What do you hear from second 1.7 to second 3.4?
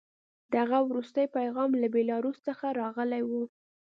له بیلاروس څخه راغلی و